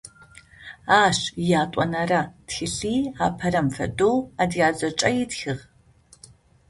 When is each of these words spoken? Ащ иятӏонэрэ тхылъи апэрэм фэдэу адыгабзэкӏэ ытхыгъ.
Ащ 1.01 1.19
иятӏонэрэ 1.43 2.21
тхылъи 2.47 2.97
апэрэм 3.25 3.67
фэдэу 3.75 4.15
адыгабзэкӏэ 4.41 5.09
ытхыгъ. 5.23 5.63